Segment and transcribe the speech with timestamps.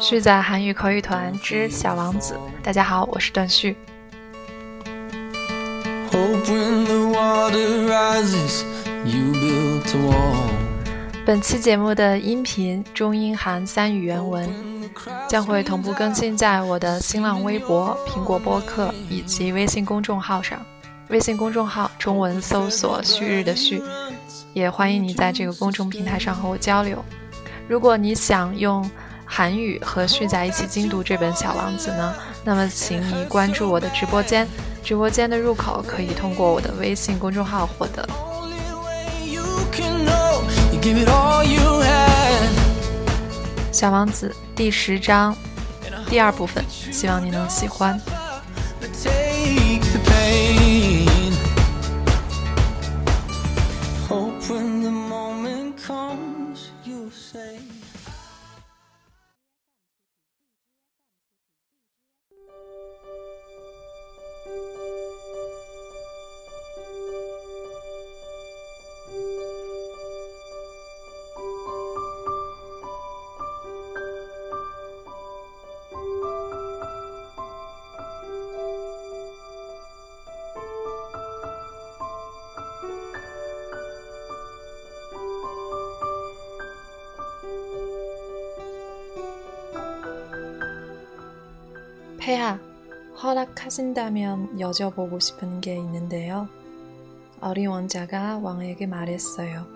[0.00, 3.76] 旭仔韩语口语团之小王子，大家好，我是段旭。
[11.26, 14.48] 本期节目的音频中英韩三语原文
[15.28, 20.60] 将会同步更新在我的新浪微博、苹果播客以及微信公众号上。
[21.08, 23.82] 微信公众号中文搜索“旭日”的旭，
[24.54, 27.04] 也欢迎你在这个公众平台上和我交流。
[27.66, 28.88] 如果你想用
[29.24, 32.14] 韩语和旭仔一起精读这本《小王子》呢，
[32.44, 34.46] 那么请你关注我的直播间，
[34.82, 38.06] 直播间的入口可以通过我的微信公众号获得。
[43.72, 45.34] 小王子第十章
[46.06, 47.98] 第二部分，希望你能喜欢。
[92.24, 92.58] 폐하,
[93.22, 96.48] 허락하신다면 여쭤보고 싶은 게 있는데요.
[97.42, 99.66] 어린 왕자가 왕에게 말했어요.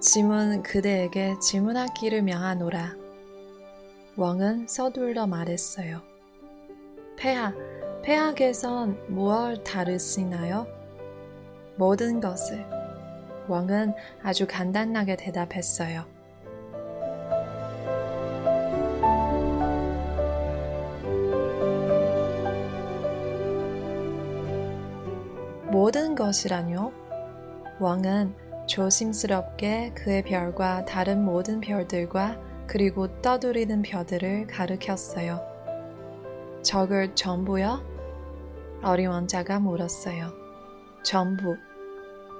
[0.00, 2.96] 짐은 그대에게 질문하기를 명하노라.
[4.16, 6.02] 왕은 서둘러 말했어요.
[7.16, 7.54] 폐하,
[8.02, 10.66] 폐하께선 무얼 다르시나요?
[11.76, 12.66] 모든 것을.
[13.46, 13.94] 왕은
[14.24, 16.17] 아주 간단하게 대답했어요.
[25.78, 26.92] 모든 것이라뇨?
[27.78, 28.34] 왕은
[28.66, 35.40] 조심스럽게 그의 별과 다른 모든 별들과 그리고 떠돌이는 별들을 가르쳤어요.
[36.62, 37.80] 적을 전부요?
[38.82, 40.32] 어린 왕자가 물었어요.
[41.04, 41.56] 전부.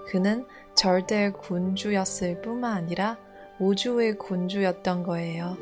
[0.09, 0.45] 그는
[0.75, 3.19] 절대 군주였을 뿐만 아니라
[3.61, 5.57] 우주의 군주였던 거예요.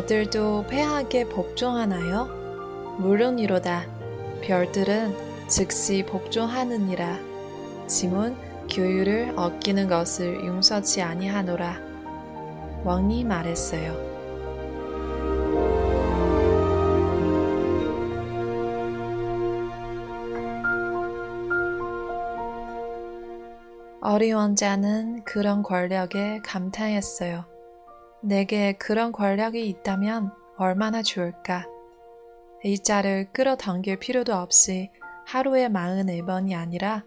[0.00, 2.24] 별들도 폐하게 복종하나요?
[3.00, 3.84] 물론이로다.
[4.40, 5.14] 별들은
[5.46, 7.18] 즉시 복종하느니라.
[7.86, 8.34] 짐은
[8.70, 11.78] 교유를 어기는 것을 용서치 아니하노라.
[12.82, 13.92] 왕이 말했어요.
[24.00, 27.49] 어린 왕자는 그런 권력에 감탄했어요.
[28.22, 31.66] 내게 그런 권력이 있다면 얼마나 좋을까.
[32.62, 34.90] 일자를 끌어당길 필요도 없이
[35.26, 37.04] 하루에 44번이 아니라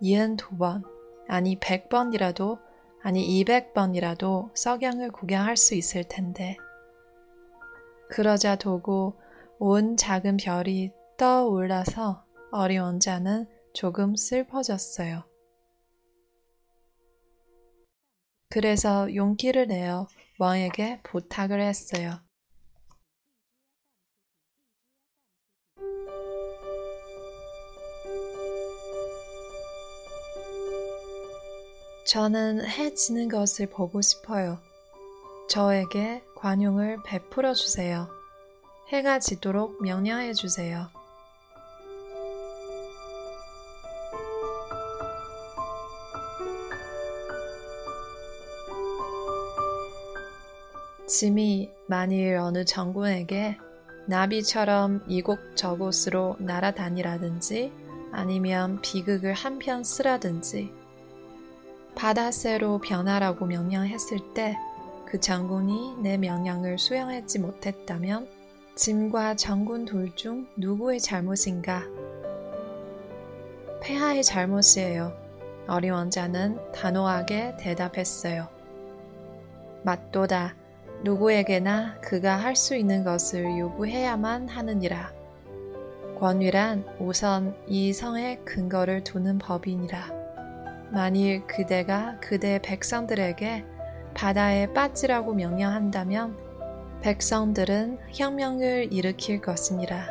[0.00, 0.84] 72번,
[1.28, 2.58] 아니 100번이라도,
[3.02, 6.56] 아니 200번이라도 석양을 구경할 수 있을 텐데.
[8.08, 9.20] 그러자 도고
[9.58, 15.24] 온 작은 별이 떠올라서 어린 왕자는 조금 슬퍼졌어요.
[18.48, 20.06] 그래서 용기를 내어
[20.38, 22.20] 왕에게 부탁을 했어요.
[32.06, 34.58] 저는 해 지는 것을 보고 싶어요.
[35.48, 38.08] 저에게 관용을 베풀어 주세요.
[38.88, 40.88] 해가 지도록 명령해 주세요.
[51.06, 53.58] 짐이 만일 어느 장군에게
[54.06, 57.72] 나비처럼 이곳저곳으로 날아다니라든지
[58.12, 60.72] 아니면 비극을 한 편 쓰라든지
[61.94, 64.56] 바다새로 변하라고 명령했을 때
[65.06, 68.28] 그 장군이 내 명령을 수행하지 못했다면
[68.74, 71.84] 짐과 장군 둘 중 누구의 잘못인가?
[73.80, 75.16] 폐하의 잘못이에요.
[75.68, 78.48] 어린 왕자는 단호하게 대답했어요.
[79.84, 80.56] 맞도다.
[81.02, 85.12] 누구에게나 그가 할 수 있는 것을 요구해야만 하느니라.
[86.18, 90.12] 권위란 우선 이 성에 근거를 두는 법이니라.
[90.90, 93.64] 만일 그대가 그대 백성들에게
[94.14, 96.38] 바다에 빠지라고 명령한다면
[97.02, 100.08] 백성들은 혁명을 일으킬 것이니라.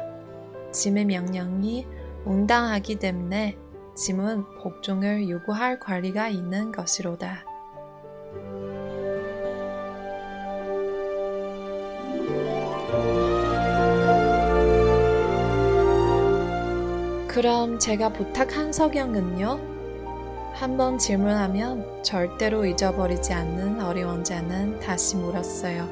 [0.71, 1.87] 짐의 명령이
[2.27, 3.57] 응당하기 때문에
[3.95, 7.54] 짐은 복종을 요구할 권리가 있는 것이로다.
[17.35, 20.53] 그럼 제가 부탁한 석영은요?
[20.53, 25.85] 한번 질문하면 절대로 잊어버리지 않는 어리 왕자는 다시 물었어요.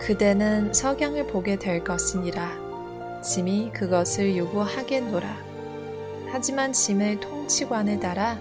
[0.00, 3.22] 그대는 석영을 보게 될 것이니라.
[3.22, 5.28] 짐이 그것을 요구하겠노라.
[6.32, 8.40] 하지만 짐의 통치관에 따라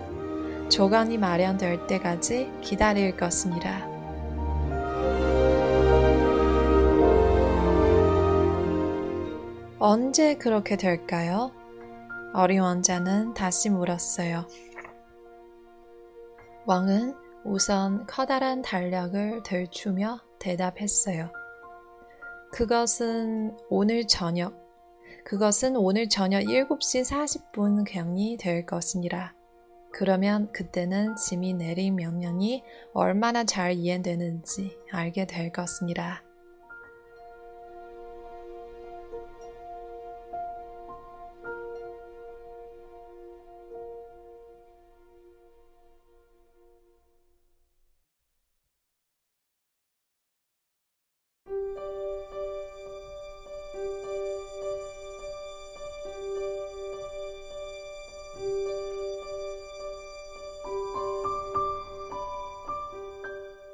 [0.69, 3.92] 조건이 마련될 때까지 기다릴 것이니라.
[9.85, 11.51] 언제 그렇게 될까요?
[12.33, 14.47] 어린 왕자는 다시 물었어요.
[16.65, 17.13] 왕은
[17.43, 21.33] 우선 커다란 달력을 들추며 대답했어요.
[22.53, 24.55] 그것은 오늘 저녁
[25.25, 29.33] 그것은 오늘 저녁 7시 40분 경이 될 것이니라.
[29.91, 32.63] 그러면 그때는 짐이 내린 명령이
[32.93, 36.23] 얼마나 잘 이해되는지 알게 될 것이니라.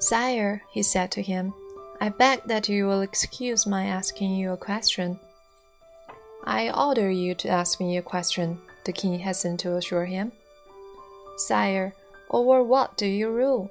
[0.09, 1.53] Sire, he said to him,
[2.01, 5.19] I beg that you will excuse my asking you a question.
[6.43, 10.31] I order you to ask me a question, the king hastened to assure him.
[11.37, 11.93] Sire,
[12.31, 13.69] over what do you rule?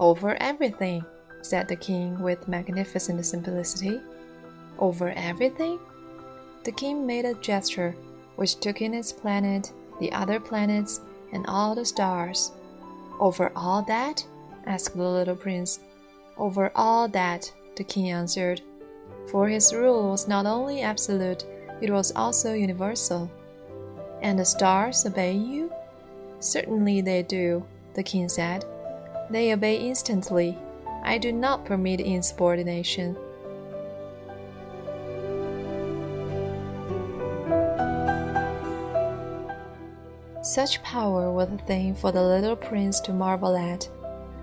[0.00, 1.04] Over everything,
[1.42, 4.00] said the king with magnificent simplicity.
[4.78, 5.78] Over everything?
[6.64, 7.94] The king made a gesture
[8.36, 9.70] which took in its planet,
[10.00, 12.52] the other planets, and all the stars.
[13.20, 14.26] Over all that?
[14.66, 15.80] Asked the little prince.
[16.36, 18.62] Over all that, the king answered,
[19.26, 21.44] for his rule was not only absolute,
[21.80, 23.30] it was also universal.
[24.20, 25.72] And the stars obey you?
[26.40, 27.64] Certainly they do,
[27.94, 28.64] the king said.
[29.30, 30.58] They obey instantly.
[31.02, 33.16] I do not permit insubordination.
[40.42, 43.88] Such power was a thing for the little prince to marvel at.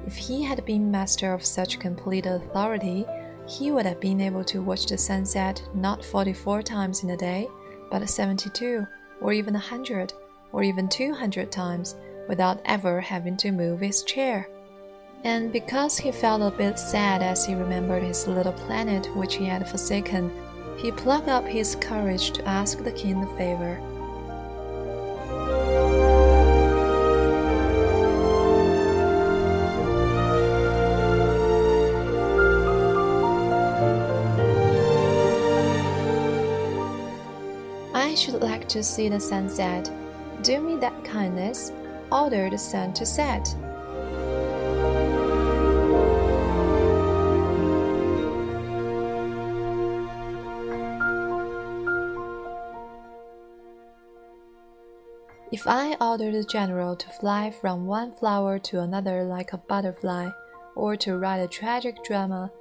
[0.10, 3.06] If he had been master of such complete authority,
[3.48, 7.48] he would have been able to watch the sunset not 44 times in a day,
[7.92, 8.88] but 72,
[9.22, 10.12] or even 100,
[10.52, 11.96] or even 200 times
[12.28, 14.50] without ever having to move his chair.
[15.26, 19.46] And because he felt a bit sad as he remembered his little planet which he
[19.46, 20.32] had forsaken,
[20.76, 23.80] he plucked up his courage to ask the king the favor.
[38.20, 39.90] Should like to see the sunset.
[40.42, 41.72] Do me that kindness.
[42.12, 43.56] Order the sun to set.
[55.52, 60.30] If I order the general to fly from one flower to another like a butterfly,
[60.76, 62.52] or to write a tragic drama,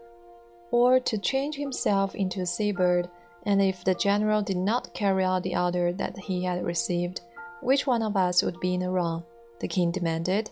[0.71, 3.09] or to change himself into a seabird,
[3.45, 7.21] and if the general did not carry out the order that he had received,
[7.63, 9.25] which one of us would be in the wrong?
[9.61, 10.51] The king demanded.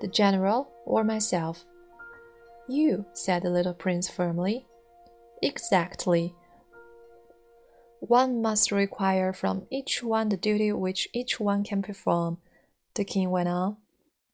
[0.00, 1.64] The general or myself?
[2.68, 4.66] You, said the little prince firmly.
[5.42, 6.34] Exactly.
[8.00, 12.38] One must require from each one the duty which each one can perform,
[12.94, 13.76] the king went on.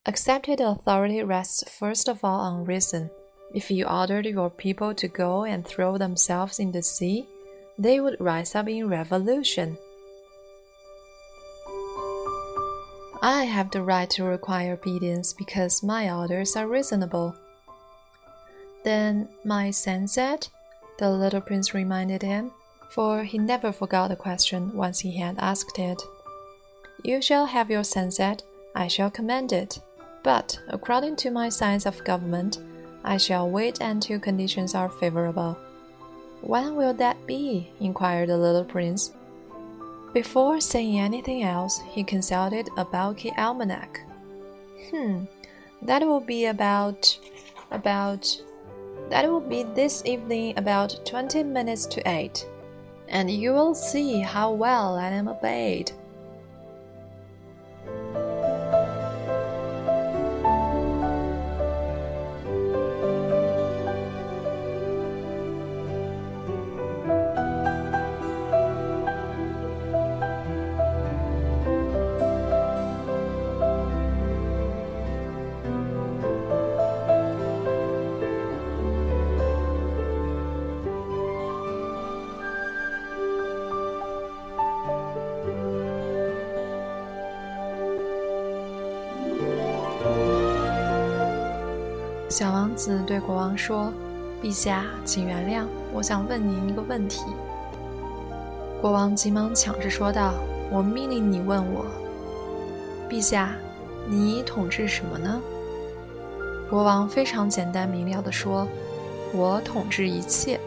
[0.06, 3.10] Accepted authority rests first of all on reason.
[3.54, 7.26] If you ordered your people to go and throw themselves in the sea,
[7.78, 9.76] they would rise up in revolution.
[13.22, 17.34] I have the right to require obedience because my orders are reasonable.
[18.84, 20.50] Then my sunset?
[20.98, 22.52] The little prince reminded him,
[22.90, 26.00] for he never forgot the question once he had asked it.
[27.02, 28.42] You shall have your sunset,
[28.74, 29.80] I shall command it,
[30.22, 32.58] but according to my science of government,
[33.04, 35.56] I shall wait until conditions are favorable.
[36.46, 37.70] When will that be?
[37.80, 39.12] inquired the little prince.
[40.12, 44.00] Before saying anything else, he consulted a bulky almanac.
[44.90, 45.24] Hmm,
[45.80, 47.18] that will be about.
[47.70, 48.28] about.
[49.08, 52.46] That will be this evening about twenty minutes to eight,
[53.08, 55.92] and you will see how well I am obeyed.
[92.34, 93.92] 小王子对国王说
[94.42, 97.26] ：“陛下，请原谅，我想问您一个问题。”
[98.82, 100.34] 国王急忙抢着说道
[100.68, 101.86] ：“我命令你问我，
[103.08, 103.52] 陛下，
[104.08, 105.40] 你统治什么呢？”
[106.68, 108.66] 国王非常简单明了地说
[109.32, 110.58] ：“我统治一切，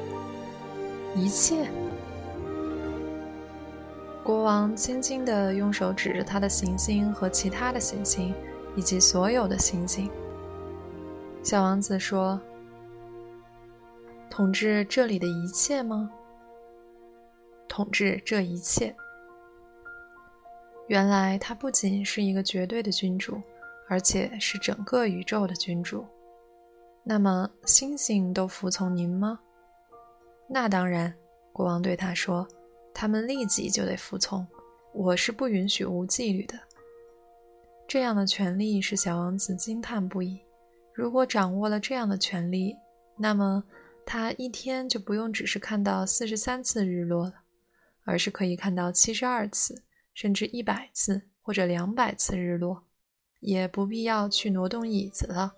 [1.17, 1.67] 一切。”
[4.23, 8.33] 国王轻轻地用手指着他的行星和其他的行星，
[8.73, 10.09] 以及所有的星星。
[11.47, 12.37] 小王子说
[14.29, 16.11] ：“统治这里的一切吗？
[17.69, 18.93] 统治这一切。
[20.87, 23.41] 原来他不仅是一个绝对的君主，
[23.87, 26.05] 而且是整个宇宙的君主。
[27.01, 29.39] 那么星星都服从您吗？
[30.49, 31.13] 那当然。”
[31.53, 32.45] 国王对他说
[32.93, 34.45] ：“他们立即就得服从。
[34.93, 36.59] 我是不允许无纪律的。”
[37.87, 40.41] 这样的权利使小王子惊叹不已。
[40.97, 42.75] 如果掌握了这样的权利，
[43.17, 43.63] 那么
[44.03, 47.35] 他一天就不用只是看到四十三次日落了，
[48.03, 49.83] 而是可以看到七十二次，
[50.15, 52.83] 甚至一百次或者两百次日落，
[53.41, 55.53] 也不必要去挪动椅子了。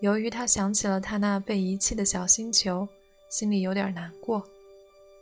[0.00, 2.88] 由于他想起了他那被遗弃的小星球，
[3.30, 4.44] 心里有点难过。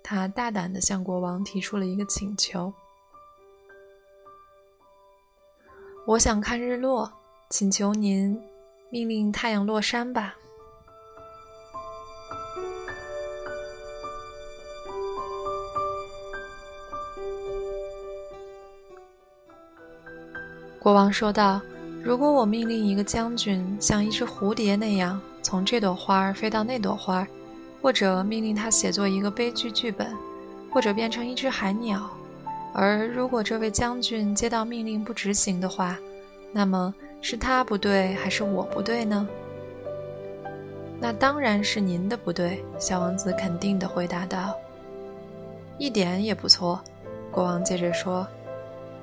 [0.03, 2.73] 他大胆地向国王提出了一个请求
[6.09, 7.13] ：“我想看日落，
[7.51, 8.43] 请求您。”
[8.95, 10.37] 命令太阳落山吧。
[20.79, 21.61] 国王说道
[22.05, 27.27] ：“如果我命令一个将军像一只蝴蝶那样从这朵花儿飞到那朵花儿，
[27.83, 30.17] 或者命令他写作一个悲剧剧本，
[30.71, 32.09] 或者变成一只海鸟，
[32.73, 35.99] 而如果这位将军接到命令不执行的话，
[36.53, 36.95] 那么……”
[37.27, 39.27] 是他不对，还是我不对呢？
[41.01, 44.55] 那当然是您的不对。”小王子肯定地回答道。
[45.79, 46.79] “一点也不错。”
[47.33, 48.29] 国王接着说，“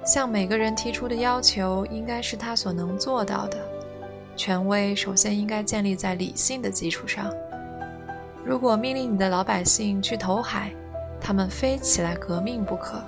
[0.06, 3.58] 向每个人提出的要求应该是他所能做到的。
[4.36, 7.34] 权威首先应该建立在理性的基础上。
[8.46, 10.72] 如果命令你的老百姓去投海，
[11.20, 13.01] 他们非起来革命不可。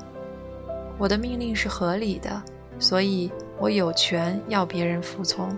[0.98, 2.42] 我的命令是合理的，
[2.80, 5.56] 所以。”我有权要别人服从。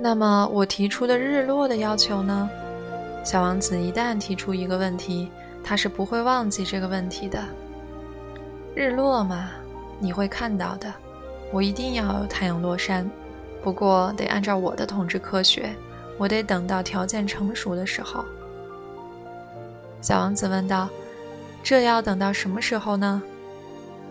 [0.00, 2.48] 那么，我提出的日落的要求呢？
[3.24, 5.30] 小王子一旦提出一个问题，
[5.62, 7.42] 他是不会忘记这个问题的。
[8.74, 9.50] 日落嘛，
[9.98, 10.90] 你会看到的。
[11.52, 13.10] 我一定要有太阳落山，
[13.62, 15.74] 不过得按照我的统治科学。
[16.18, 18.24] 我得等到条件成熟的时候。”
[20.02, 20.88] 小王子问道
[21.62, 23.22] ，“这要等到什么时候呢？”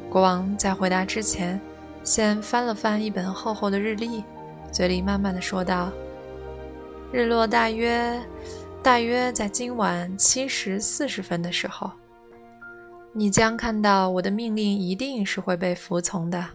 [0.10, 1.60] 国王在回答之前，
[2.04, 4.24] 先翻了翻一本厚厚的日历，
[4.72, 5.92] 嘴里慢慢的说道
[7.12, 8.20] ：“日落大约，
[8.82, 11.92] 大约在今晚七时四十分的时候，
[13.14, 16.46] 你将看到我的命令一定是会被服从的。”